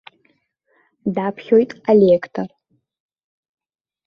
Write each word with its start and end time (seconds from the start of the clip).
Даԥхьоит 1.15 1.71
алеқтор. 1.91 2.49